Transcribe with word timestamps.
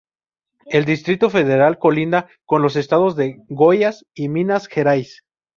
El 0.65 0.85
Distrito 0.85 1.29
Federal 1.29 1.77
colinda 1.77 2.27
con 2.47 2.63
los 2.63 2.75
Estados 2.75 3.15
de 3.15 3.37
Goiás 3.49 4.03
y 4.15 4.29
Minas 4.29 4.65
Gerais. 4.67 5.23